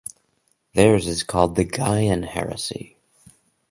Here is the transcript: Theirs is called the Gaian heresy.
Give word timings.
Theirs 0.73 1.05
is 1.05 1.21
called 1.21 1.55
the 1.55 1.63
Gaian 1.63 2.25
heresy. 2.25 2.97